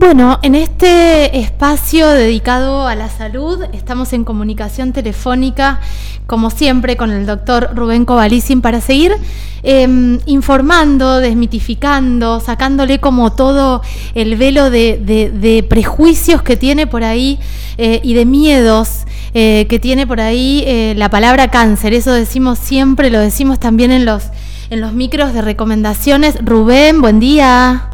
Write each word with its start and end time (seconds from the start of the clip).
Bueno, 0.00 0.38
en 0.40 0.54
este 0.54 1.38
espacio 1.38 2.08
dedicado 2.08 2.86
a 2.86 2.94
la 2.94 3.10
salud 3.10 3.62
estamos 3.74 4.14
en 4.14 4.24
comunicación 4.24 4.94
telefónica, 4.94 5.78
como 6.26 6.48
siempre, 6.48 6.96
con 6.96 7.10
el 7.10 7.26
doctor 7.26 7.72
Rubén 7.74 8.06
Covalicin 8.06 8.62
para 8.62 8.80
seguir 8.80 9.14
em, 9.62 10.18
informando, 10.24 11.18
desmitificando, 11.18 12.40
sacándole 12.40 12.98
como 12.98 13.32
todo 13.34 13.82
el 14.14 14.36
velo 14.36 14.70
de, 14.70 15.66
prejuicios 15.68 16.40
que 16.40 16.56
tiene 16.56 16.86
por 16.86 17.04
ahí 17.04 17.38
eh, 17.76 18.00
y 18.02 18.14
de 18.14 18.24
miedos 18.24 19.04
eh, 19.34 19.66
que 19.68 19.78
tiene 19.78 20.06
por 20.06 20.22
ahí 20.22 20.64
eh, 20.66 20.94
la 20.96 21.10
palabra 21.10 21.50
cáncer. 21.50 21.92
Eso 21.92 22.14
decimos 22.14 22.58
siempre, 22.58 23.10
lo 23.10 23.18
decimos 23.20 23.60
también 23.60 23.90
en 23.90 24.06
los, 24.06 24.22
en 24.70 24.80
los 24.80 24.94
micros 24.94 25.34
de 25.34 25.42
recomendaciones. 25.42 26.36
Rubén, 26.42 27.02
buen 27.02 27.20
día. 27.20 27.89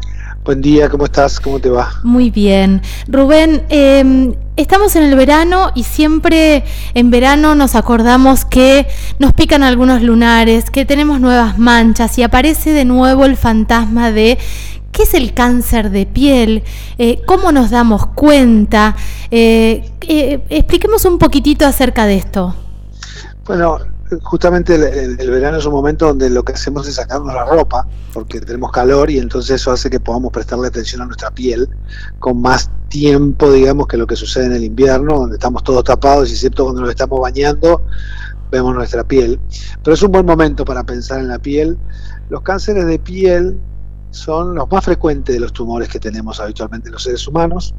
Buen 0.47 0.61
día, 0.61 0.87
¿cómo 0.87 1.03
estás? 1.03 1.41
¿Cómo 1.41 1.59
te 1.59 1.69
va? 1.69 1.91
Muy 2.03 2.29
bien. 2.29 2.81
Rubén, 3.09 3.65
em, 3.67 4.33
estamos 4.55 4.95
en 4.95 5.03
el 5.03 5.13
verano 5.17 5.71
y 5.75 5.83
siempre 5.83 6.63
en 6.93 7.11
verano 7.11 7.53
nos 7.53 7.75
acordamos 7.75 8.45
que 8.45 8.87
nos 9.19 9.33
pican 9.33 9.61
algunos 9.61 10.01
lunares, 10.01 10.69
que 10.69 10.85
tenemos 10.85 11.19
nuevas 11.19 11.59
manchas 11.59 12.17
y 12.17 12.23
aparece 12.23 12.71
de 12.71 12.85
nuevo 12.85 13.25
el 13.25 13.35
fantasma 13.35 14.13
de 14.13 14.37
¿Qué 14.93 15.03
es 15.03 15.13
el 15.15 15.33
cáncer 15.33 15.89
de 15.89 16.05
piel? 16.05 16.63
Eh, 16.97 17.21
¿Cómo 17.25 17.51
nos 17.51 17.69
damos 17.69 18.07
cuenta? 18.07 18.95
Eh, 19.29 19.91
eh, 20.07 20.39
expliquemos 20.49 21.03
un 21.03 21.19
poquitito 21.19 21.65
acerca 21.65 22.05
de 22.05 22.15
esto. 22.15 22.55
Bueno, 23.45 23.79
justamente 24.21 24.75
el, 24.75 25.29
verano 25.29 25.57
es 25.57 25.65
un 25.65 25.73
momento 25.73 26.07
donde 26.07 26.29
lo 26.29 26.43
que 26.43 26.53
hacemos 26.53 26.87
es 26.87 26.95
sacarnos 26.95 27.33
la 27.33 27.45
ropa, 27.45 27.87
porque 28.13 28.39
tenemos 28.39 28.71
calor 28.71 29.09
y 29.09 29.17
entonces 29.17 29.61
eso 29.61 29.71
hace 29.71 29.89
que 29.89 29.99
podamos 29.99 30.31
prestarle 30.31 30.67
atención 30.67 31.01
a 31.01 31.05
nuestra 31.05 31.31
piel 31.31 31.69
con 32.19 32.41
más 32.41 32.69
tiempo, 32.89 33.51
digamos, 33.51 33.87
que 33.87 33.97
lo 33.97 34.07
que 34.07 34.15
sucede 34.15 34.45
en 34.45 34.53
el 34.53 34.63
invierno, 34.63 35.19
donde 35.19 35.35
estamos 35.35 35.63
todos 35.63 35.83
tapados 35.83 36.29
y 36.29 36.33
excepto 36.33 36.63
cuando 36.63 36.81
nos 36.81 36.89
estamos 36.89 37.19
bañando, 37.19 37.83
vemos 38.51 38.73
nuestra 38.73 39.03
piel. 39.03 39.39
Pero 39.83 39.93
es 39.93 40.01
un 40.01 40.11
buen 40.11 40.25
momento 40.25 40.63
para 40.63 40.83
pensar 40.83 41.19
en 41.19 41.27
la 41.27 41.39
piel. 41.39 41.77
Los 42.29 42.41
cánceres 42.41 42.85
de 42.85 42.99
piel 42.99 43.57
son 44.11 44.55
los 44.55 44.69
más 44.71 44.85
frecuentes 44.85 45.35
de 45.35 45.39
los 45.39 45.53
tumores 45.53 45.89
que 45.89 45.99
tenemos 45.99 46.39
habitualmente 46.39 46.89
los 46.89 47.03
seres 47.03 47.27
humanos, 47.27 47.75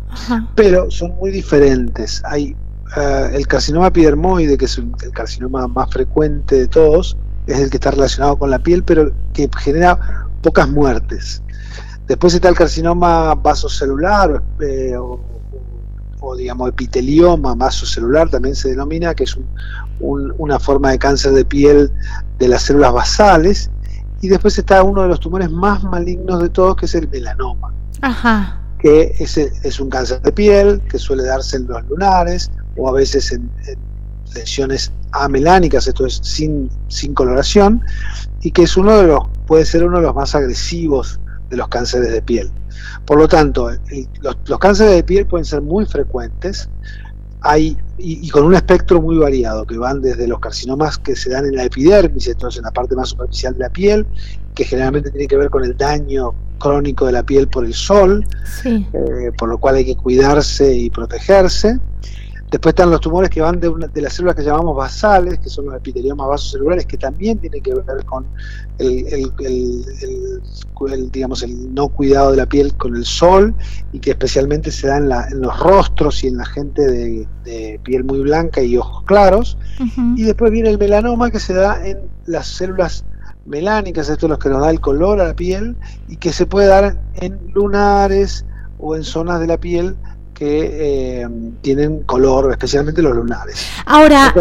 pero 0.55 0.91
son 0.91 1.17
muy 1.17 1.31
diferentes. 1.31 2.23
Hay 2.25 2.55
eh, 2.97 3.31
el 3.35 3.47
carcinoma 3.47 3.89
epidermoide, 3.89 4.57
que 4.57 4.65
es 4.65 4.79
el 4.79 5.13
carcinoma 5.13 5.69
más 5.69 5.91
frecuente 5.91 6.57
de 6.57 6.69
todos, 6.69 7.17
es 7.47 7.59
el 7.59 7.71
que 7.71 7.77
está 7.77 7.91
relacionado 7.91 8.37
con 8.37 8.51
la 8.51 8.59
piel, 8.59 8.83
pero 8.85 9.13
que 9.33 9.49
genera 9.59 10.27
pocas 10.43 10.69
muertes. 10.69 11.43
Después 12.07 12.35
está 12.35 12.49
el 12.49 12.55
carcinoma 12.55 13.35
vasocelular 13.35 14.43
eh, 14.61 14.97
o, 14.97 16.37
digamos 16.37 16.71
epitelioma 16.71 17.55
vasocelular, 17.55 18.29
también 18.29 18.55
se 18.55 18.71
denomina, 18.71 19.15
que 19.15 19.25
es 19.25 19.39
una 20.01 20.59
forma 20.59 20.91
de 20.91 20.99
cáncer 20.99 21.33
de 21.33 21.45
piel 21.45 21.91
de 22.39 22.49
las 22.49 22.63
células 22.63 22.93
basales. 22.93 23.71
Y 24.21 24.29
después 24.29 24.59
está 24.59 24.83
uno 24.83 25.03
de 25.03 25.09
los 25.09 25.21
tumores 25.21 25.51
más 25.51 25.85
malignos 25.85 26.43
de 26.43 26.49
todos, 26.49 26.77
que 26.77 26.87
es 26.87 26.95
el 26.95 27.09
melanoma. 27.09 27.73
Que 28.79 29.15
es, 29.19 29.37
es 29.37 29.81
un 29.81 29.91
cáncer 29.91 30.21
de 30.23 30.33
piel 30.33 30.81
que 30.91 30.99
suele 30.99 31.25
darse 31.25 31.57
en 31.57 31.67
los 31.67 31.85
lunares, 31.89 32.51
o 32.77 32.89
a 32.89 32.93
veces 32.93 33.33
en, 33.33 33.51
lesiones 34.35 34.93
amelánicas, 35.13 35.87
esto 35.87 36.07
es 36.07 36.21
sin, 36.23 36.71
sin 36.89 37.15
coloración, 37.15 37.83
y 38.43 38.51
que 38.51 38.63
es 38.63 38.77
uno 38.77 38.97
de 38.99 39.07
los, 39.07 39.21
puede 39.47 39.65
ser 39.65 39.85
uno 39.85 39.99
de 39.99 40.05
los 40.05 40.15
más 40.15 40.35
agresivos 40.35 41.19
de 41.51 41.57
los 41.57 41.69
cánceres 41.69 42.13
de 42.13 42.23
piel. 42.23 42.51
Por 43.05 43.19
lo 43.19 43.29
tanto, 43.29 43.71
los, 44.21 44.59
cánceres 44.59 44.95
de 44.95 45.03
piel 45.03 45.27
pueden 45.27 45.45
ser 45.45 45.63
muy 45.63 45.87
frecuentes 45.87 46.69
hay, 47.41 47.77
y, 47.99 48.29
con 48.31 48.45
un 48.45 48.55
espectro 48.55 49.01
muy 49.01 49.17
variado, 49.17 49.65
que 49.65 49.79
van 49.79 50.03
desde 50.03 50.27
los 50.27 50.41
carcinomas 50.41 50.99
que 50.99 51.15
se 51.15 51.31
dan 51.31 51.47
en 51.47 51.57
la 51.57 51.65
epidermis, 51.65 52.27
entonces 52.27 52.59
en 52.59 52.65
la 52.65 52.73
parte 52.73 52.97
más 52.97 53.11
superficial 53.11 53.55
de 53.55 53.61
la 53.61 53.71
piel, 53.71 54.07
que 54.55 54.65
generalmente 54.65 55.11
tiene 55.11 55.29
que 55.29 55.37
ver 55.37 55.49
con 55.49 55.65
el 55.65 55.77
daño 55.77 56.35
crónico 56.59 57.07
de 57.07 57.13
la 57.13 57.23
piel 57.23 57.47
por 57.47 57.65
el 57.65 57.75
sol, 57.75 58.27
eh, 58.65 59.31
por 59.39 59.49
lo 59.49 59.59
cual 59.59 59.77
hay 59.77 59.85
que 59.85 59.97
cuidarse 59.97 60.75
y 60.75 60.91
protegerse, 60.91 61.79
Después 62.51 62.73
están 62.73 62.91
los 62.91 63.01
tumores 63.01 63.29
que 63.29 63.43
van 63.43 63.61
de, 63.61 63.71
de, 63.93 64.01
las 64.01 64.15
células 64.15 64.35
que 64.35 64.43
llamamos 64.43 64.75
basales, 64.75 65.39
que 65.39 65.51
son 65.51 65.67
los 65.67 65.75
epiteliomas 65.75 66.29
vasocelulares, 66.29 66.87
que 66.87 66.97
también 66.97 67.39
tienen 67.39 67.63
que 67.63 67.75
ver 67.75 68.05
con 68.07 68.25
el, 68.79 69.33
digamos, 71.11 71.43
el 71.43 71.75
no 71.75 71.89
cuidado 71.89 72.31
de 72.31 72.39
la 72.39 72.47
piel 72.47 72.75
con 72.75 72.97
el 72.97 73.05
sol 73.05 73.55
y 73.93 73.99
que 73.99 74.13
especialmente 74.13 74.71
se 74.71 74.87
da 74.87 74.97
en, 74.97 75.41
los 75.41 75.59
rostros 75.59 76.25
y 76.25 76.29
en 76.29 76.39
la 76.39 76.47
gente 76.47 76.87
de, 76.87 77.29
piel 77.83 78.05
muy 78.05 78.21
blanca 78.21 78.63
y 78.63 78.77
ojos 78.77 79.05
claros. 79.05 79.59
Y 80.17 80.23
después 80.23 80.51
viene 80.51 80.71
el 80.71 80.79
melanoma 80.79 81.31
que 81.31 81.41
se 81.41 81.53
da 81.55 81.87
en 81.87 81.99
las 82.27 82.47
células 82.47 83.05
melánicas, 83.45 84.09
esto 84.09 84.27
es 84.27 84.31
lo 84.31 84.39
que 84.39 84.49
nos 84.49 84.61
da 84.61 84.71
el 84.71 84.81
color 84.81 85.21
a 85.21 85.29
la 85.29 85.35
piel 85.35 85.77
y 86.09 86.17
que 86.17 86.33
se 86.33 86.47
puede 86.47 86.69
dar 86.69 87.01
en 87.15 87.39
lunares 87.55 88.45
o 88.79 88.95
en 88.95 89.05
zonas 89.05 89.41
de 89.41 89.47
la 89.47 89.59
piel 89.59 89.97
que 90.39 91.23
eh, 91.23 91.29
tienen 91.63 92.05
color, 92.05 92.53
especialmente 92.53 93.03
los 93.03 93.17
lunares. 93.17 93.67
Ahora, 93.85 94.33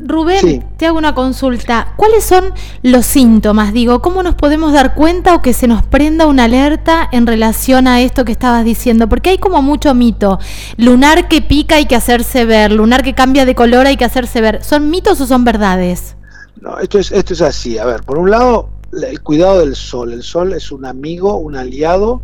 Rubén, 0.00 0.66
te 0.76 0.86
hago 0.86 0.98
una 0.98 1.14
consulta. 1.14 1.92
¿Cuáles 1.96 2.24
son 2.24 2.52
los 2.82 3.06
síntomas? 3.06 3.72
Digo, 3.72 4.02
¿cómo 4.02 4.24
nos 4.24 4.34
podemos 4.34 4.72
dar 4.72 4.96
cuenta 4.96 5.36
o 5.36 5.42
que 5.42 5.52
se 5.52 5.68
nos 5.68 5.86
prenda 5.86 6.26
una 6.26 6.44
alerta 6.44 7.08
en 7.12 7.28
relación 7.28 7.86
a 7.86 8.00
esto 8.00 8.24
que 8.24 8.32
estabas 8.32 8.64
diciendo? 8.64 9.08
Porque 9.08 9.30
hay 9.30 9.38
como 9.38 9.62
mucho 9.62 9.94
mito. 9.94 10.40
Lunar 10.78 11.28
que 11.28 11.42
pica 11.42 11.76
hay 11.76 11.86
que 11.86 11.94
hacerse 11.94 12.44
ver, 12.44 12.72
lunar 12.72 13.04
que 13.04 13.14
cambia 13.14 13.44
de 13.44 13.54
color 13.54 13.86
hay 13.86 13.96
que 13.96 14.04
hacerse 14.04 14.40
ver. 14.40 14.64
¿Son 14.64 14.90
mitos 14.90 15.20
o 15.20 15.26
son 15.26 15.44
verdades? 15.44 16.16
No, 16.60 16.76
esto 16.80 16.98
es, 16.98 17.12
esto 17.12 17.34
es 17.34 17.42
así. 17.42 17.78
A 17.78 17.84
ver, 17.84 18.00
por 18.02 18.18
un 18.18 18.32
lado, 18.32 18.70
el 18.92 19.20
cuidado 19.20 19.60
del 19.60 19.76
sol. 19.76 20.12
El 20.12 20.24
sol 20.24 20.54
es 20.54 20.72
un 20.72 20.84
amigo, 20.84 21.36
un 21.36 21.54
aliado 21.54 22.22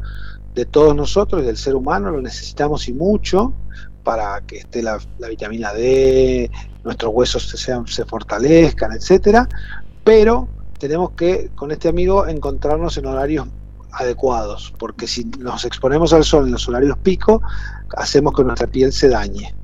de 0.54 0.64
todos 0.64 0.94
nosotros, 0.94 1.44
del 1.44 1.56
ser 1.56 1.74
humano, 1.74 2.10
lo 2.10 2.20
necesitamos 2.20 2.88
y 2.88 2.92
mucho 2.92 3.52
para 4.02 4.40
que 4.42 4.58
esté 4.58 4.82
la, 4.82 4.98
vitamina 5.28 5.72
D, 5.72 6.50
nuestros 6.84 7.12
huesos 7.14 7.48
se, 7.48 7.56
sean, 7.56 7.86
se 7.86 8.04
fortalezcan, 8.04 8.92
etcétera, 8.92 9.48
pero 10.04 10.48
tenemos 10.78 11.12
que 11.12 11.50
con 11.54 11.70
este 11.70 11.88
amigo 11.88 12.26
encontrarnos 12.26 12.96
en 12.98 13.06
horarios 13.06 13.46
adecuados, 13.92 14.74
porque 14.78 15.06
si 15.06 15.24
nos 15.38 15.64
exponemos 15.64 16.12
al 16.12 16.24
sol 16.24 16.46
en 16.46 16.52
los 16.52 16.68
horarios 16.68 16.96
pico, 16.98 17.42
hacemos 17.96 18.34
que 18.34 18.42
nuestra 18.42 18.66
piel 18.66 18.92
se 18.92 19.08
dañe. 19.08 19.54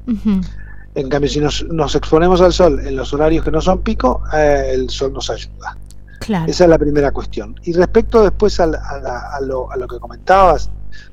En 0.94 1.08
cambio, 1.08 1.30
si 1.30 1.40
nos, 1.40 1.94
exponemos 1.94 2.40
al 2.40 2.52
sol 2.52 2.80
en 2.86 2.96
los 2.96 3.12
horarios 3.12 3.44
que 3.44 3.50
no 3.50 3.60
son 3.60 3.82
pico, 3.82 4.22
eh, 4.32 4.70
el 4.74 4.90
sol 4.90 5.12
nos 5.12 5.30
ayuda. 5.30 5.76
Esa 6.46 6.64
es 6.64 6.70
la 6.70 6.78
primera 6.78 7.10
cuestión. 7.10 7.54
Y 7.62 7.72
respecto 7.72 8.22
después 8.22 8.60
a, 8.60 8.66
lo, 8.66 9.70
a, 9.70 9.76
lo, 9.76 9.88
que 9.88 9.98
comentabas 9.98 10.70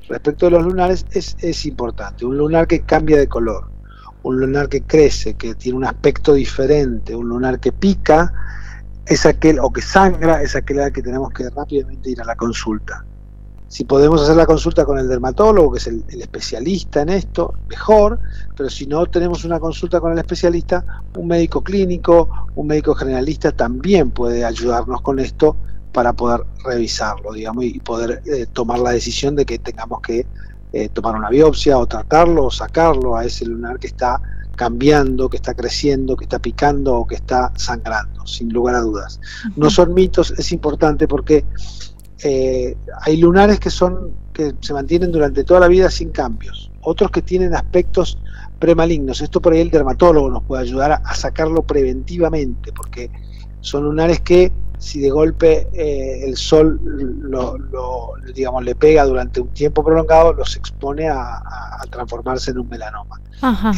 respecto 0.08 0.46
de 0.46 0.52
los 0.52 0.64
lunares 0.64 1.06
es, 1.10 1.36
es 1.40 1.66
importante. 1.66 2.24
Un 2.24 2.36
lunar 2.36 2.66
que 2.66 2.82
cambia 2.82 3.18
de 3.18 3.28
color, 3.28 3.68
un 4.22 4.40
lunar 4.40 4.68
que 4.68 4.82
crece, 4.82 5.34
que 5.34 5.54
tiene 5.54 5.78
un 5.78 5.84
aspecto 5.84 6.34
diferente, 6.34 7.14
un 7.14 7.28
lunar 7.28 7.60
que 7.60 7.72
pica, 7.72 8.32
es 9.06 9.24
aquel, 9.24 9.58
o 9.60 9.72
que 9.72 9.82
sangra, 9.82 10.42
es 10.42 10.56
aquel 10.56 10.80
al 10.80 10.92
que 10.92 11.02
tenemos 11.02 11.32
que 11.32 11.48
rápidamente 11.50 12.10
ir 12.10 12.20
a 12.20 12.24
la 12.24 12.34
consulta. 12.34 13.04
Si 13.68 13.84
podemos 13.84 14.22
hacer 14.22 14.36
la 14.36 14.46
consulta 14.46 14.84
con 14.84 14.98
el 14.98 15.08
dermatólogo, 15.08 15.72
que 15.72 15.78
es 15.78 15.86
el, 15.88 16.04
especialista 16.08 17.02
en 17.02 17.08
esto, 17.08 17.52
mejor, 17.68 18.18
pero 18.56 18.70
si 18.70 18.86
no 18.86 19.06
tenemos 19.06 19.44
una 19.44 19.58
consulta 19.58 20.00
con 20.00 20.12
el 20.12 20.18
especialista, 20.18 20.84
un 21.16 21.26
médico 21.26 21.62
clínico, 21.62 22.28
un 22.54 22.68
médico 22.68 22.94
generalista 22.94 23.52
también 23.52 24.10
puede 24.10 24.44
ayudarnos 24.44 25.00
con 25.02 25.18
esto 25.18 25.56
para 25.96 26.12
poder 26.12 26.42
revisarlo, 26.62 27.32
digamos, 27.32 27.64
y 27.64 27.80
poder 27.80 28.20
eh, 28.26 28.44
tomar 28.52 28.80
la 28.80 28.90
decisión 28.90 29.34
de 29.34 29.46
que 29.46 29.58
tengamos 29.58 30.02
que 30.02 30.26
eh, 30.74 30.90
tomar 30.90 31.16
una 31.16 31.30
biopsia 31.30 31.78
o 31.78 31.86
tratarlo 31.86 32.44
o 32.44 32.50
sacarlo 32.50 33.16
a 33.16 33.24
ese 33.24 33.46
lunar 33.46 33.78
que 33.78 33.86
está 33.86 34.20
cambiando, 34.56 35.30
que 35.30 35.38
está 35.38 35.54
creciendo, 35.54 36.14
que 36.14 36.24
está 36.24 36.38
picando 36.38 36.96
o 36.96 37.06
que 37.06 37.14
está 37.14 37.50
sangrando, 37.56 38.26
sin 38.26 38.52
lugar 38.52 38.74
a 38.74 38.80
dudas. 38.80 39.18
No 39.56 39.70
son 39.70 39.94
mitos, 39.94 40.34
es 40.36 40.52
importante 40.52 41.08
porque 41.08 41.46
eh, 42.22 42.76
hay 43.00 43.16
lunares 43.16 43.58
que 43.58 43.70
son 43.70 44.10
que 44.34 44.54
se 44.60 44.74
mantienen 44.74 45.10
durante 45.10 45.44
toda 45.44 45.60
la 45.60 45.68
vida 45.68 45.90
sin 45.90 46.10
cambios, 46.10 46.70
otros 46.82 47.10
que 47.10 47.22
tienen 47.22 47.54
aspectos 47.54 48.18
premalignos. 48.58 49.22
Esto 49.22 49.40
por 49.40 49.54
ahí 49.54 49.60
el 49.60 49.70
dermatólogo 49.70 50.28
nos 50.28 50.44
puede 50.44 50.60
ayudar 50.60 51.00
a 51.02 51.14
sacarlo 51.14 51.62
preventivamente, 51.62 52.70
porque 52.74 53.10
son 53.62 53.84
lunares 53.84 54.20
que 54.20 54.52
si 54.78 55.00
de 55.00 55.10
golpe 55.10 55.68
eh, 55.72 56.24
el 56.24 56.36
sol 56.36 56.80
lo, 56.84 57.56
digamos, 58.34 58.64
le 58.64 58.74
pega 58.74 59.04
durante 59.04 59.40
un 59.40 59.48
tiempo 59.48 59.82
prolongado, 59.82 60.32
los 60.32 60.56
expone 60.56 61.08
a, 61.08 61.42
transformarse 61.90 62.50
en 62.50 62.58
un 62.58 62.68
melanoma. 62.68 63.20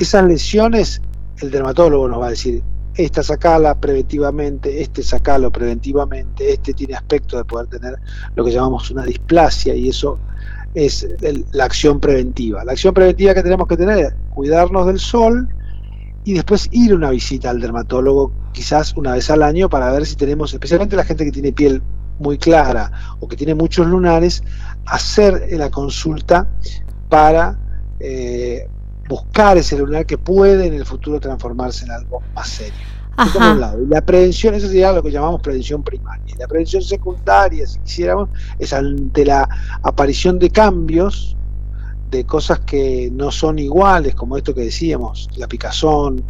Esas 0.00 0.24
lesiones, 0.24 1.00
el 1.40 1.50
dermatólogo 1.50 2.08
nos 2.08 2.20
va 2.20 2.26
a 2.28 2.30
decir, 2.30 2.62
esta 2.96 3.22
sacala 3.22 3.74
preventivamente, 3.78 4.82
este 4.82 5.02
sacalo 5.02 5.52
preventivamente, 5.52 6.52
este 6.52 6.74
tiene 6.74 6.94
aspecto 6.94 7.36
de 7.36 7.44
poder 7.44 7.68
tener 7.68 7.96
lo 8.34 8.44
que 8.44 8.50
llamamos 8.50 8.90
una 8.90 9.04
displasia 9.04 9.74
y 9.74 9.88
eso 9.90 10.18
es 10.74 11.06
la 11.52 11.64
acción 11.64 12.00
preventiva. 12.00 12.64
La 12.64 12.72
acción 12.72 12.94
preventiva 12.94 13.34
que 13.34 13.42
tenemos 13.42 13.68
que 13.68 13.76
tener 13.76 13.98
es 13.98 14.14
cuidarnos 14.30 14.86
del 14.86 14.98
sol 14.98 15.48
y 16.24 16.34
después 16.34 16.68
ir 16.72 16.94
una 16.94 17.10
visita 17.10 17.50
al 17.50 17.60
dermatólogo 17.60 18.32
quizás 18.58 18.92
una 18.96 19.12
vez 19.12 19.30
al 19.30 19.44
año 19.44 19.70
para 19.70 19.92
ver 19.92 20.04
si 20.04 20.16
tenemos, 20.16 20.52
especialmente 20.52 20.96
la 20.96 21.04
gente 21.04 21.24
que 21.24 21.30
tiene 21.30 21.52
piel 21.52 21.80
muy 22.18 22.38
clara 22.38 22.90
o 23.20 23.28
que 23.28 23.36
tiene 23.36 23.54
muchos 23.54 23.86
lunares, 23.86 24.42
hacer 24.84 25.46
la 25.52 25.70
consulta 25.70 26.48
para 27.08 27.56
eh, 28.00 28.68
buscar 29.08 29.56
ese 29.58 29.78
lunar 29.78 30.06
que 30.06 30.18
puede 30.18 30.66
en 30.66 30.74
el 30.74 30.84
futuro 30.84 31.20
transformarse 31.20 31.84
en 31.84 31.92
algo 31.92 32.20
más 32.34 32.48
serio. 32.48 32.74
la 33.88 34.04
prevención, 34.04 34.54
eso 34.54 34.66
sería 34.66 34.90
lo 34.90 35.04
que 35.04 35.12
llamamos 35.12 35.40
prevención 35.40 35.84
primaria. 35.84 36.34
La 36.36 36.48
prevención 36.48 36.82
secundaria, 36.82 37.64
si 37.64 37.78
quisiéramos, 37.78 38.28
es 38.58 38.72
ante 38.72 39.24
la 39.24 39.48
aparición 39.84 40.40
de 40.40 40.50
cambios, 40.50 41.36
de 42.10 42.26
cosas 42.26 42.58
que 42.58 43.08
no 43.12 43.30
son 43.30 43.60
iguales, 43.60 44.16
como 44.16 44.36
esto 44.36 44.52
que 44.52 44.62
decíamos, 44.62 45.28
la 45.36 45.46
picazón, 45.46 46.24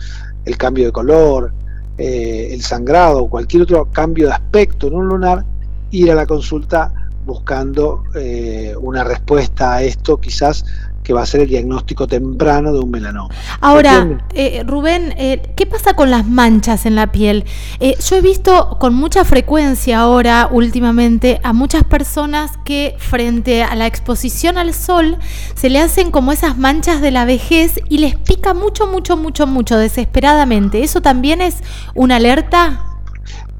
el 0.44 0.58
cambio 0.58 0.84
de 0.84 0.92
color, 0.92 1.54
eh, 1.98 2.48
el 2.52 2.62
sangrado, 2.62 3.26
cualquier 3.28 3.64
otro 3.64 3.90
cambio 3.90 4.28
de 4.28 4.34
aspecto 4.34 4.86
en 4.86 4.94
un 4.94 5.08
lunar, 5.08 5.44
ir 5.90 6.10
a 6.10 6.14
la 6.14 6.26
consulta 6.26 6.92
buscando 7.24 8.04
eh, 8.14 8.74
una 8.80 9.04
respuesta 9.04 9.74
a 9.74 9.82
esto, 9.82 10.18
quizás 10.18 10.64
que 11.08 11.14
va 11.14 11.22
a 11.22 11.26
ser 11.26 11.40
el 11.40 11.48
diagnóstico 11.48 12.06
temprano 12.06 12.70
de 12.70 12.80
un 12.80 12.90
melanoma. 12.90 13.34
Ahora, 13.62 14.26
eh, 14.34 14.62
Rubén, 14.66 15.14
eh, 15.16 15.40
¿qué 15.56 15.64
pasa 15.64 15.94
con 15.94 16.10
las 16.10 16.26
manchas 16.26 16.84
en 16.84 16.96
la 16.96 17.10
piel? 17.10 17.46
yo 17.80 18.16
he 18.16 18.20
visto 18.20 18.76
con 18.78 18.92
mucha 18.94 19.24
frecuencia 19.24 20.00
ahora, 20.00 20.50
últimamente, 20.52 21.40
a 21.42 21.54
muchas 21.54 21.84
personas 21.84 22.58
que 22.62 22.94
frente 22.98 23.62
a 23.62 23.74
la 23.74 23.86
exposición 23.86 24.58
al 24.58 24.74
sol 24.74 25.16
se 25.54 25.70
le 25.70 25.80
hacen 25.80 26.10
como 26.10 26.32
esas 26.32 26.58
manchas 26.58 27.00
de 27.00 27.10
la 27.10 27.24
vejez 27.24 27.80
y 27.88 27.98
les 27.98 28.16
pica 28.16 28.52
mucho, 28.52 28.86
mucho, 28.86 29.16
mucho, 29.16 29.46
mucho, 29.46 29.78
desesperadamente. 29.78 30.82
¿Eso 30.82 31.00
también 31.00 31.40
es 31.40 31.62
una 31.94 32.16
alerta? 32.16 32.84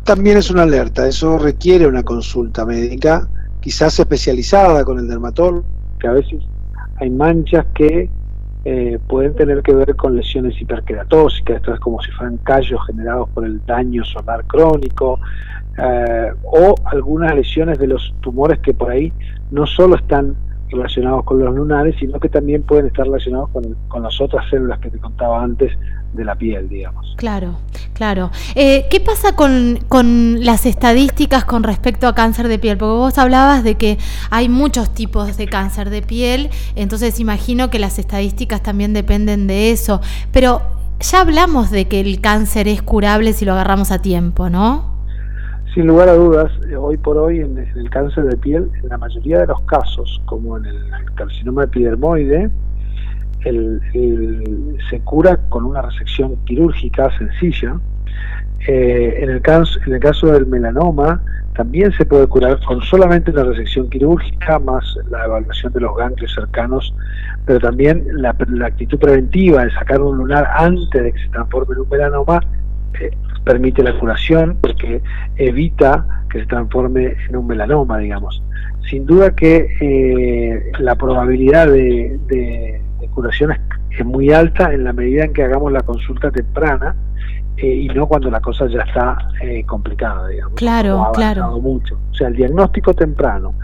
también 0.05 0.39
es 0.39 0.51
una 0.51 0.63
alerta, 0.63 1.07
eso 1.07 1.37
requiere 1.37 1.87
una 1.87 2.03
consulta 2.03 2.65
médica, 2.65 3.29
quizás 3.61 3.99
especializada 3.99 4.83
con 4.83 4.99
el 4.99 5.07
dermatólogo, 5.07 5.67
que 6.01 6.09
a 6.09 6.13
veces 6.13 6.41
hay 7.01 7.11
manchas 7.11 7.67
que 7.75 8.09
eh, 8.65 8.99
pueden 9.09 9.35
tener 9.35 9.63
que 9.63 9.75
ver 9.75 9.97
con 9.97 10.17
lesiones 10.17 10.61
hiperqueratóxicas, 10.61 11.57
esto 11.57 11.75
es 11.75 11.81
como 11.81 12.03
si 12.03 12.11
fueran 12.11 12.37
callos 12.39 12.81
generados 12.87 13.29
por 13.31 13.45
el 13.45 13.65
daño 13.65 14.05
solar 14.05 14.45
crónico, 14.47 15.21
eh, 15.79 16.33
o 16.45 16.75
algunas 16.87 17.35
lesiones 17.35 17.79
de 17.79 17.87
los 17.87 18.15
tumores 18.21 18.59
que 18.59 18.75
por 18.75 18.91
ahí 18.91 19.13
no 19.51 19.67
solo 19.67 19.97
están 19.97 20.35
relacionados 20.71 21.25
con 21.25 21.39
los 21.39 21.55
lunares, 21.55 21.97
sino 21.99 22.19
que 22.21 22.29
también 22.29 22.63
pueden 22.63 22.87
estar 22.87 23.07
relacionados 23.07 23.51
con, 23.51 23.77
con 23.89 24.03
las 24.03 24.21
otras 24.21 24.49
células 24.51 24.79
que 24.81 24.91
te 24.91 24.99
contaba 24.99 25.43
antes 25.43 25.73
de 26.13 26.25
la 26.25 26.35
piel, 26.35 26.69
digamos. 26.69 27.15
Claro, 27.17 27.59
claro. 27.93 28.31
Eh, 28.55 28.87
¿Qué 28.91 29.01
pasa 29.01 29.35
con, 29.35 29.79
las 30.45 30.67
estadísticas 30.67 31.45
con 31.45 31.63
respecto 31.63 32.07
a 32.07 32.15
cáncer 32.15 32.49
de 32.49 32.59
piel? 32.59 32.79
Porque 32.79 32.93
vos 32.93 33.19
hablabas 33.19 33.63
de 33.65 33.77
que 33.77 33.99
hay 34.31 34.49
muchos 34.49 34.93
tipos 34.95 35.37
de 35.37 35.47
cáncer 35.47 35.91
de 35.91 36.03
piel, 36.03 36.51
entonces 36.75 37.21
imagino 37.21 37.71
que 37.71 37.79
las 37.79 37.99
estadísticas 37.99 38.63
también 38.63 38.93
dependen 38.93 39.47
de 39.47 39.71
eso, 39.71 40.01
pero 40.33 40.63
ya 41.01 41.21
hablamos 41.21 41.71
de 41.71 41.87
que 41.87 42.01
el 42.01 42.21
cáncer 42.21 42.69
es 42.69 42.83
curable 42.83 43.33
si 43.33 43.45
lo 43.45 43.53
agarramos 43.53 43.91
a 43.91 44.01
tiempo, 44.01 44.51
¿no? 44.51 44.98
Sin 45.79 45.87
lugar 45.87 46.09
a 46.09 46.15
dudas, 46.15 46.51
eh, 46.69 46.75
hoy 46.75 46.97
por 46.97 47.17
hoy 47.17 47.39
en 47.39 47.57
el 47.57 47.89
cáncer 47.89 48.25
de 48.25 48.37
piel, 48.37 48.69
en 48.83 48.89
la 48.89 48.99
mayoría 48.99 49.39
de 49.39 49.47
los 49.47 49.61
casos, 49.61 50.21
como 50.25 50.57
en 50.57 50.67
el 50.67 50.91
carcinoma 51.15 51.63
epidermoide, 51.63 52.51
se 53.45 55.01
cura 55.05 55.39
con 55.51 55.65
una 55.65 55.83
resección 55.83 56.35
quirúrgica 56.47 57.17
sencilla. 57.17 57.77
Eh, 58.67 59.21
en, 59.23 59.31
el 59.31 59.41
caso, 59.41 59.79
en 59.87 59.95
el 59.95 60.01
caso 60.01 60.27
del 60.27 60.47
melanoma, 60.47 61.23
también 61.55 61.93
se 61.93 62.05
puede 62.05 62.27
curar 62.27 62.59
con 62.67 62.83
solamente 62.83 63.31
una 63.31 63.45
resección 63.45 63.89
quirúrgica, 63.89 64.59
más 64.59 64.85
la 65.09 65.27
evaluación 65.27 65.73
de 65.75 65.81
los 65.83 65.97
ganglios 65.97 66.35
cercanos, 66.35 66.93
pero 67.47 67.61
también 67.61 68.05
la, 68.15 68.31
actitud 68.67 68.99
preventiva 68.99 69.63
de 69.63 69.71
sacar 69.71 70.01
un 70.01 70.17
lunar 70.17 70.45
antes 70.57 71.05
de 71.05 71.13
que 71.13 71.21
se 71.21 71.29
transforme 71.29 71.75
en 71.75 71.81
un 71.83 71.89
melanoma 71.89 72.41
eh, 73.01 73.11
permite 73.45 73.83
la 73.83 73.99
curación 73.99 74.59
porque 74.61 75.01
evita 75.37 76.25
que 76.31 76.41
se 76.41 76.47
transforme 76.47 77.17
en 77.29 77.37
un 77.37 77.47
melanoma, 77.47 77.99
digamos. 77.99 78.43
Sin 78.89 79.07
duda 79.07 79.35
que 79.35 79.69
eh, 79.81 80.73
la 80.79 80.95
probabilidad 80.97 81.69
de 81.69 82.81
curación 83.19 83.53
es, 83.53 83.59
muy 84.05 84.31
alta 84.31 84.73
en 84.73 84.85
la 84.85 84.93
medida 84.93 85.25
en 85.25 85.33
que 85.33 85.43
hagamos 85.43 85.73
la 85.73 85.81
consulta 85.81 86.31
temprana 86.31 86.95
eh, 87.57 87.67
y 87.67 87.89
no 87.89 88.07
cuando 88.07 88.31
la 88.31 88.41
cosa 88.41 88.69
ya 88.69 88.83
está 88.83 89.19
eh, 89.43 89.65
complicada, 89.67 90.29
digamos. 90.29 90.55
Claro, 90.55 91.11
claro. 91.13 91.59
mucho. 91.61 91.99
O 92.13 92.15
sea, 92.15 92.29
el 92.29 92.37
diagnóstico 92.37 92.95
temprano, 92.95 93.55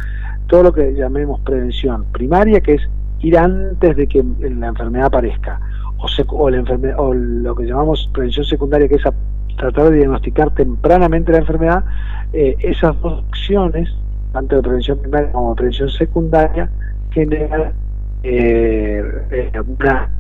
todo 0.49 0.65
lo 0.65 0.73
que 0.73 0.93
llamemos 0.93 1.41
prevención 1.43 2.05
primaria, 2.11 2.61
que 2.61 2.75
es 2.75 2.83
ir 3.21 3.39
antes 3.39 3.97
de 3.97 4.09
que 4.09 4.25
la 4.41 4.67
enfermedad 4.67 5.07
aparezca, 5.07 5.61
o, 5.99 6.51
la 6.51 6.97
o 6.99 7.15
lo 7.15 7.55
que 7.55 7.65
llamamos 7.65 8.09
prevención 8.13 8.45
secundaria, 8.45 8.89
que 8.89 8.97
es 8.97 9.03
tratar 9.57 9.91
de 9.91 9.99
diagnosticar 9.99 10.53
tempranamente 10.55 11.33
la 11.33 11.39
enfermedad, 11.39 11.85
eh, 12.33 12.57
esas 12.61 13.01
dos 13.01 13.25
acciones, 13.29 13.89
tanto 14.33 14.57
de 14.57 14.63
prevención 14.63 14.99
primaria 14.99 15.33
como 15.33 15.51
de 15.51 15.57
prevención 15.57 15.89
secundaria, 15.91 16.71
generan 17.13 17.73
eh, 18.23 19.03
una 19.79 20.11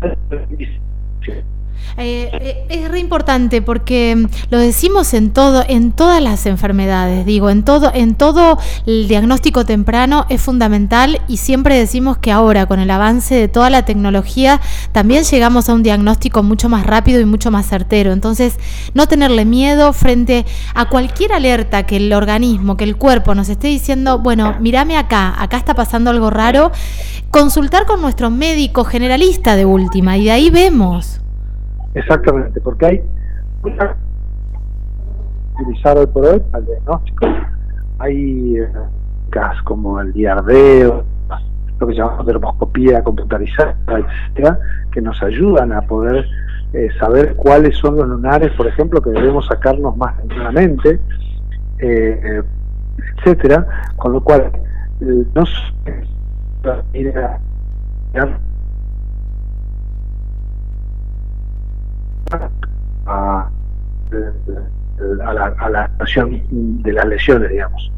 eh, 1.97 2.29
eh, 2.33 2.67
es 2.69 2.91
re 2.91 2.99
importante 2.99 3.63
porque 3.63 4.17
mm, 4.17 4.27
lo 4.51 4.59
decimos 4.59 5.15
en 5.15 5.31
todo, 5.31 5.65
en 5.67 5.93
todas 5.93 6.21
las 6.21 6.47
enfermedades, 6.47 7.25
digo, 7.25 7.51
en 7.51 7.63
todo, 7.63 7.93
en 7.95 8.15
todo 8.15 8.59
el 8.87 9.07
diagnóstico 9.07 9.65
temprano 9.65 10.27
es 10.29 10.43
fundamental 10.43 11.21
y 11.29 11.37
siempre 11.37 11.77
decimos 11.77 12.19
que 12.19 12.33
ahora 12.33 12.67
con 12.67 12.81
el 12.81 12.91
avance 12.91 13.35
de 13.35 13.49
toda 13.49 13.71
la 13.71 13.85
tecnología 13.85 14.61
también 14.93 15.25
llegamos 15.25 15.69
a 15.69 15.75
un 15.75 15.83
diagnóstico 15.83 16.43
mucho 16.43 16.69
más 16.69 16.85
rápido 16.87 17.21
y 17.21 17.25
mucho 17.25 17.51
más 17.51 17.67
certero. 17.67 18.13
Entonces, 18.13 18.59
no 18.93 19.07
tenerle 19.07 19.45
miedo 19.45 19.93
frente 19.93 20.45
a 20.75 20.89
cualquier 20.89 21.33
alerta 21.33 21.85
que 21.85 21.97
el 21.97 22.13
organismo, 22.13 22.77
que 22.77 22.85
el 22.85 22.97
cuerpo 22.97 23.35
nos 23.35 23.49
esté 23.49 23.69
diciendo, 23.69 24.19
bueno, 24.19 24.57
mírame 24.61 24.97
acá, 24.97 25.35
acá 25.39 25.57
está 25.57 25.75
pasando 25.75 26.11
algo 26.11 26.31
raro, 26.31 26.73
consultar 27.31 27.87
con 27.87 28.01
nuestro 28.01 28.31
médico 28.31 28.85
generalista 28.85 29.55
de 29.57 29.65
última 29.65 30.17
y 30.17 30.25
de 30.25 30.31
ahí 30.33 30.51
vemos. 30.51 31.21
Exactamente, 31.95 32.61
porque 32.61 32.87
hay 32.87 33.03
utilizar 35.61 35.97
hoy 35.97 36.07
por 36.07 36.27
hoy 36.27 36.43
al 36.53 36.67
diagnóstico. 36.67 37.27
Hay 37.99 38.57
eh, 38.57 38.69
como 39.65 40.01
el 40.01 40.13
diardeo, 40.13 41.05
lo 41.81 41.87
que 41.87 41.95
llamamos 41.95 42.27
dermoscopía 42.27 43.03
computarizada, 43.03 43.75
etcétera, 43.87 44.59
que 44.93 45.01
nos 45.01 45.21
ayudan 45.23 45.73
a 45.73 45.83
poder 45.83 46.25
eh, 46.73 46.89
saber 46.99 47.35
cuáles 47.35 47.77
son 47.79 47.97
los 47.97 48.09
lunares, 48.09 48.53
por 48.53 48.67
ejemplo, 48.67 49.01
que 49.01 49.11
debemos 49.11 49.47
sacarnos 49.47 49.97
más 49.97 50.17
tempranamente, 50.19 51.01
eh, 51.81 52.43
etcétera, 53.19 53.67
con 53.97 54.13
lo 54.13 54.21
cual 54.23 54.51
no 55.01 55.45
ir 56.93 57.19
a 57.19 57.39
a, 63.07 63.49
la, 65.33 65.47
a 65.59 65.71
la 65.71 65.83
actuación 65.85 66.43
de 66.83 66.93
las 66.93 67.05
lesiones, 67.07 67.51
digamos. 67.51 67.93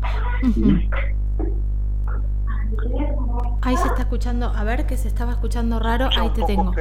Ahí 3.63 3.77
se 3.77 3.89
está 3.89 4.03
escuchando, 4.03 4.53
a 4.55 4.65
ver 4.65 4.87
que 4.87 4.97
se 4.97 5.09
estaba 5.09 5.33
escuchando 5.33 5.79
raro, 5.81 6.09
ahí 6.17 6.31
te 6.31 6.43
tengo. 6.45 6.73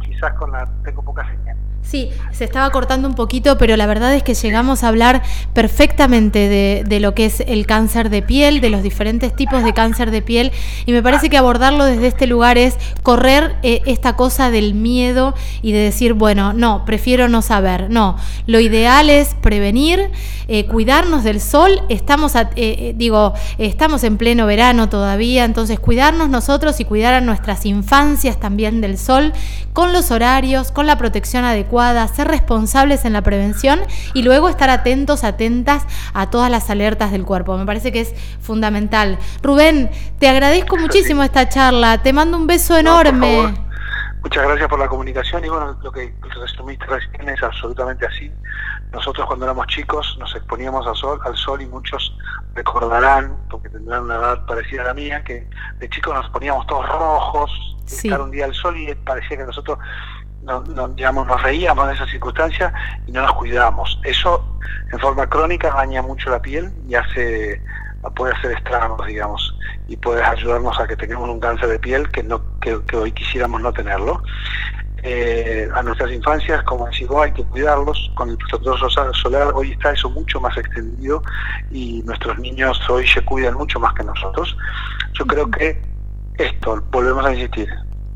quizás 0.00 0.32
con 0.34 0.52
la, 0.52 0.68
tengo 0.84 1.02
poca 1.02 1.26
señal. 1.26 1.56
Sí, 1.88 2.10
se 2.32 2.44
estaba 2.44 2.68
cortando 2.68 3.08
un 3.08 3.14
poquito, 3.14 3.56
pero 3.56 3.74
la 3.78 3.86
verdad 3.86 4.14
es 4.14 4.22
que 4.22 4.34
llegamos 4.34 4.84
a 4.84 4.88
hablar 4.88 5.22
perfectamente 5.54 6.84
de, 6.86 7.00
lo 7.00 7.14
que 7.14 7.24
es 7.24 7.40
el 7.40 7.64
cáncer 7.64 8.10
de 8.10 8.20
piel, 8.20 8.60
de 8.60 8.68
los 8.68 8.82
diferentes 8.82 9.34
tipos 9.34 9.64
de 9.64 9.72
cáncer 9.72 10.10
de 10.10 10.20
piel, 10.20 10.52
y 10.84 10.92
me 10.92 11.02
parece 11.02 11.30
que 11.30 11.38
abordarlo 11.38 11.86
desde 11.86 12.08
este 12.08 12.26
lugar 12.26 12.58
es 12.58 12.76
correr 13.02 13.56
eh, 13.62 13.80
esta 13.86 14.16
cosa 14.16 14.50
del 14.50 14.74
miedo 14.74 15.34
y 15.62 15.72
de 15.72 15.78
decir, 15.78 16.12
bueno, 16.12 16.52
no, 16.52 16.84
prefiero 16.84 17.26
no 17.26 17.40
saber. 17.40 17.88
No, 17.88 18.18
lo 18.46 18.60
ideal 18.60 19.08
es 19.08 19.34
prevenir, 19.40 20.10
eh, 20.46 20.66
cuidarnos 20.66 21.24
del 21.24 21.40
sol. 21.40 21.80
Estamos, 21.88 22.34
eh, 22.56 22.92
digo, 22.98 23.32
estamos 23.56 24.04
en 24.04 24.18
pleno 24.18 24.44
verano 24.44 24.90
todavía, 24.90 25.46
entonces 25.46 25.80
cuidarnos 25.80 26.28
nosotros 26.28 26.80
y 26.80 26.84
cuidar 26.84 27.14
a 27.14 27.22
nuestras 27.22 27.64
infancias 27.64 28.38
también 28.38 28.82
del 28.82 28.98
sol, 28.98 29.32
con 29.72 29.92
los 29.92 30.10
horarios, 30.10 30.70
con 30.70 30.86
la 30.86 30.98
protección 30.98 31.44
adecuada, 31.44 31.67
ser 32.14 32.28
responsables 32.28 33.04
en 33.04 33.12
la 33.12 33.22
prevención 33.22 33.80
y 34.14 34.22
luego 34.22 34.48
estar 34.48 34.70
atentos, 34.70 35.24
atentas 35.24 35.84
a 36.14 36.30
todas 36.30 36.50
las 36.50 36.70
alertas 36.70 37.10
del 37.12 37.24
cuerpo. 37.24 37.56
Me 37.56 37.66
parece 37.66 37.92
que 37.92 38.00
es 38.00 38.14
fundamental. 38.40 39.18
Rubén, 39.42 39.90
te 40.18 40.28
agradezco 40.28 40.76
muchísimo 40.76 41.22
esta 41.22 41.48
charla, 41.48 41.98
te 42.02 42.12
mando 42.12 42.36
un 42.36 42.46
beso 42.46 42.76
enorme. 42.76 43.54
Muchas 44.22 44.44
gracias 44.44 44.68
por 44.68 44.78
la 44.78 44.88
comunicación 44.88 45.44
y 45.44 45.48
bueno, 45.48 45.78
lo 45.82 45.92
que 45.92 46.12
resumiste 46.40 46.84
recién 46.86 47.28
es 47.28 47.42
absolutamente 47.42 48.04
así. 48.04 48.30
Nosotros 48.92 49.26
cuando 49.26 49.44
éramos 49.44 49.66
chicos 49.68 50.16
nos 50.18 50.34
exponíamos 50.34 50.86
al 50.86 50.96
sol, 50.96 51.20
al 51.24 51.36
sol 51.36 51.62
y 51.62 51.66
muchos 51.66 52.16
recordarán, 52.54 53.36
porque 53.48 53.68
tendrán 53.68 54.04
una 54.04 54.16
edad 54.16 54.46
parecida 54.46 54.82
a 54.82 54.86
la 54.86 54.94
mía, 54.94 55.22
que 55.22 55.48
de 55.78 55.88
chicos 55.88 56.14
nos 56.14 56.28
poníamos 56.30 56.66
todos 56.66 56.88
rojos, 56.88 57.50
estar 57.86 58.20
un 58.20 58.30
día 58.30 58.46
al 58.46 58.54
sol 58.54 58.76
y 58.76 58.92
parecía 58.96 59.36
que 59.36 59.44
nosotros 59.44 59.78
no, 60.42 60.88
digamos, 60.88 61.26
nos 61.26 61.42
reíamos 61.42 61.88
de 61.88 61.94
esa 61.94 62.06
circunstancia 62.06 62.72
y 63.06 63.12
no 63.12 63.22
nos 63.22 63.32
cuidábamos. 63.34 64.00
Eso 64.04 64.44
en 64.92 64.98
forma 64.98 65.26
crónica 65.26 65.70
daña 65.70 66.02
mucho 66.02 66.30
la 66.30 66.40
piel 66.40 66.72
y 66.88 66.94
hace 66.94 67.60
puede 68.14 68.32
hacer 68.34 68.52
estragos, 68.52 69.06
digamos, 69.06 69.54
y 69.88 69.96
puede 69.96 70.22
ayudarnos 70.22 70.78
a 70.78 70.86
que 70.86 70.96
tengamos 70.96 71.28
un 71.28 71.40
cáncer 71.40 71.68
de 71.68 71.78
piel 71.78 72.08
que 72.10 72.22
no 72.22 72.40
que, 72.60 72.78
hoy 72.96 73.12
quisiéramos 73.12 73.60
no 73.60 73.72
tenerlo. 73.72 74.22
Eh, 75.04 75.68
a 75.74 75.82
nuestras 75.82 76.10
infancias, 76.10 76.62
como 76.64 76.86
decís 76.86 77.08
hay 77.16 77.32
que 77.32 77.44
cuidarlos. 77.44 78.10
Con 78.14 78.30
el 78.30 78.36
protector 78.36 79.14
solar 79.14 79.52
hoy 79.54 79.72
está 79.72 79.92
eso 79.92 80.10
mucho 80.10 80.40
más 80.40 80.56
extendido 80.56 81.22
y 81.70 82.02
nuestros 82.02 82.38
niños 82.38 82.80
hoy 82.88 83.06
se 83.06 83.22
cuidan 83.22 83.54
mucho 83.54 83.78
más 83.78 83.94
que 83.94 84.04
nosotros. 84.04 84.56
Yo 85.12 85.26
creo 85.26 85.50
que 85.50 85.80
esto, 86.38 86.82
volvemos 86.90 87.24
a 87.26 87.34
insistir, 87.34 87.68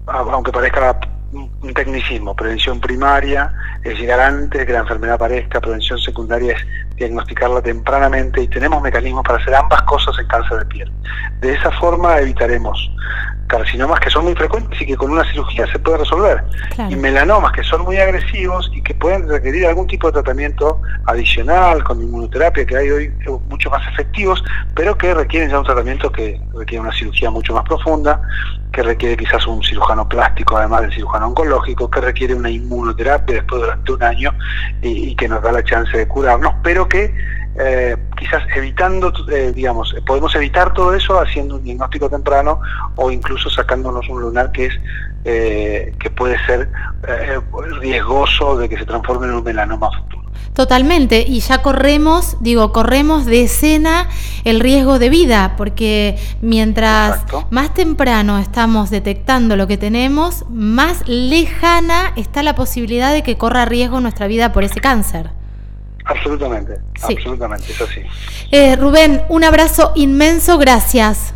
aunque 0.06 0.52
parezca 0.52 1.00
un 1.32 1.74
tecnicismo, 1.74 2.36
prevención 2.36 2.80
primaria 2.80 3.52
es 3.84 3.98
llegar 3.98 4.20
antes 4.20 4.66
que 4.66 4.72
la 4.72 4.80
enfermedad 4.80 5.14
aparezca, 5.14 5.60
prevención 5.60 5.98
secundaria 5.98 6.52
es 6.52 6.66
diagnosticarla 6.96 7.62
tempranamente 7.62 8.42
y 8.42 8.48
tenemos 8.48 8.82
mecanismos 8.82 9.24
para 9.24 9.38
hacer 9.38 9.54
ambas 9.54 9.82
cosas 9.82 10.14
en 10.18 10.26
cáncer 10.26 10.58
de 10.58 10.64
piel. 10.66 10.92
De 11.40 11.54
esa 11.54 11.70
forma 11.72 12.18
evitaremos 12.18 12.90
carcinomas 13.46 14.00
que 14.00 14.10
son 14.10 14.24
muy 14.24 14.34
frecuentes 14.34 14.80
y 14.80 14.86
que 14.86 14.96
con 14.96 15.10
una 15.10 15.24
cirugía 15.30 15.66
se 15.70 15.78
puede 15.78 15.98
resolver. 15.98 16.42
Y 16.88 16.96
melanomas 16.96 17.52
que 17.52 17.62
son 17.62 17.82
muy 17.82 17.96
agresivos 17.98 18.70
y 18.74 18.82
que 18.82 18.94
pueden 18.94 19.28
requerir 19.28 19.66
algún 19.66 19.86
tipo 19.86 20.06
de 20.08 20.14
tratamiento 20.14 20.80
adicional 21.06 21.84
con 21.84 22.00
inmunoterapia 22.00 22.64
que 22.64 22.76
hay 22.76 22.90
hoy 22.90 23.12
mucho 23.48 23.70
más 23.70 23.86
efectivos, 23.92 24.42
pero 24.74 24.96
que 24.96 25.14
requieren 25.14 25.50
ya 25.50 25.58
un 25.58 25.64
tratamiento 25.64 26.10
que 26.10 26.40
requiere 26.54 26.80
una 26.80 26.92
cirugía 26.92 27.30
mucho 27.30 27.54
más 27.54 27.64
profunda, 27.64 28.20
que 28.72 28.82
requiere 28.82 29.16
quizás 29.16 29.46
un 29.46 29.62
cirujano 29.62 30.08
plástico 30.08 30.56
además 30.56 30.82
del 30.82 30.92
cirujano 30.92 31.28
oncológico, 31.28 31.90
que 31.90 32.00
requiere 32.00 32.34
una 32.34 32.50
inmunoterapia 32.50 33.36
después 33.36 33.60
durante 33.60 33.92
un 33.92 34.02
año 34.02 34.34
y, 34.80 35.10
y 35.10 35.14
que 35.14 35.28
nos 35.28 35.42
da 35.42 35.52
la 35.52 35.62
chance 35.62 35.96
de 35.96 36.08
curarnos, 36.08 36.54
pero 36.62 36.88
que 36.88 37.14
eh, 37.58 37.96
quizás 38.18 38.42
evitando, 38.56 39.12
eh, 39.30 39.52
digamos, 39.54 39.94
podemos 40.06 40.34
evitar 40.34 40.72
todo 40.72 40.94
eso 40.94 41.20
haciendo 41.20 41.56
un 41.56 41.64
diagnóstico 41.64 42.08
temprano 42.08 42.60
o 42.96 43.10
incluso 43.10 43.50
sacándonos 43.50 44.08
un 44.08 44.22
lunar 44.22 44.52
que 44.52 44.66
es 44.66 44.74
eh, 45.24 45.94
que 46.00 46.10
puede 46.10 46.36
ser 46.46 46.68
riesgoso 47.80 48.56
de 48.56 48.68
que 48.68 48.76
se 48.76 48.84
transforme 48.84 49.26
en 49.26 49.34
un 49.34 49.44
melanoma 49.44 49.90
futuro. 49.90 50.22
Totalmente, 50.54 51.24
y 51.26 51.40
ya 51.40 51.62
corremos, 51.62 52.36
digo, 52.40 52.72
corremos 52.72 53.24
de 53.24 53.44
escena 53.44 54.08
el 54.44 54.60
riesgo 54.60 54.98
de 54.98 55.08
vida, 55.08 55.54
porque 55.56 56.18
mientras 56.42 57.24
más 57.50 57.72
temprano 57.72 58.38
estamos 58.38 58.90
detectando 58.90 59.56
lo 59.56 59.66
que 59.66 59.78
tenemos, 59.78 60.44
más 60.50 61.08
lejana 61.08 62.12
está 62.16 62.42
la 62.42 62.54
posibilidad 62.54 63.12
de 63.12 63.22
que 63.22 63.38
corra 63.38 63.64
riesgo 63.64 64.00
nuestra 64.00 64.26
vida 64.26 64.52
por 64.52 64.64
ese 64.64 64.80
cáncer. 64.80 65.30
Absolutamente, 66.12 66.74
absolutamente, 67.02 67.72
es 67.72 67.80
así. 67.80 68.00
Eh, 68.50 68.76
Rubén, 68.76 69.22
un 69.28 69.44
abrazo 69.44 69.92
inmenso, 69.94 70.58
gracias. 70.58 71.34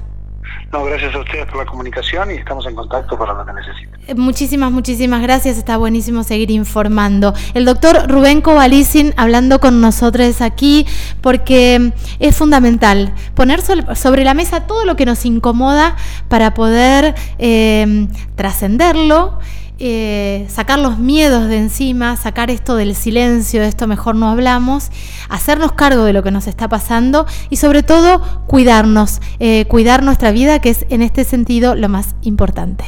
No, 0.72 0.84
gracias 0.84 1.14
a 1.14 1.20
ustedes 1.20 1.46
por 1.46 1.58
la 1.58 1.64
comunicación 1.64 2.30
y 2.32 2.34
estamos 2.34 2.66
en 2.66 2.74
contacto 2.74 3.16
para 3.16 3.32
lo 3.34 3.46
que 3.46 3.52
necesiten. 3.52 4.00
Eh, 4.08 4.14
muchísimas, 4.14 4.72
muchísimas 4.72 5.22
gracias. 5.22 5.56
Está 5.58 5.76
buenísimo 5.76 6.24
seguir 6.24 6.50
informando. 6.50 7.34
El 7.54 7.64
doctor 7.64 8.10
Rubén 8.10 8.40
Kovalicin 8.40 9.14
hablando 9.16 9.60
con 9.60 9.80
nosotros 9.80 10.40
aquí 10.40 10.84
porque 11.20 11.92
es 12.18 12.36
fundamental 12.36 13.14
poner 13.34 13.60
sobre 13.62 14.24
la 14.24 14.34
mesa 14.34 14.66
todo 14.66 14.84
lo 14.84 14.96
que 14.96 15.06
nos 15.06 15.24
incomoda 15.24 15.96
para 16.28 16.52
poder 16.52 17.14
eh, 17.38 18.08
trascenderlo 18.34 19.38
eh, 19.78 20.46
sacar 20.48 20.78
los 20.78 20.98
miedos 20.98 21.48
de 21.48 21.58
encima, 21.58 22.16
sacar 22.16 22.50
esto 22.50 22.76
del 22.76 22.94
silencio, 22.94 23.62
esto 23.62 23.86
mejor 23.86 24.14
no 24.14 24.30
hablamos, 24.30 24.90
hacernos 25.28 25.72
cargo 25.72 26.04
de 26.04 26.12
lo 26.12 26.22
que 26.22 26.30
nos 26.30 26.46
está 26.46 26.68
pasando 26.68 27.26
y 27.50 27.56
sobre 27.56 27.82
todo 27.82 28.22
cuidarnos, 28.46 29.20
eh, 29.38 29.66
cuidar 29.68 30.02
nuestra 30.02 30.30
vida, 30.30 30.60
que 30.60 30.70
es 30.70 30.86
en 30.88 31.02
este 31.02 31.24
sentido 31.24 31.74
lo 31.74 31.88
más 31.88 32.14
importante. 32.22 32.84